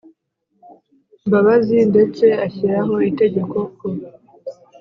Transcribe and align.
mbabazi, 1.27 1.77
ndetse 1.91 2.25
ashyiraho 2.45 2.95
itegeko 3.11 3.57
ko 3.77 3.87